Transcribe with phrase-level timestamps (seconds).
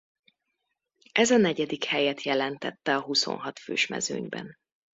[1.11, 4.57] Ez a negyedik helyet jelentette a huszonhat fős mezőnyben.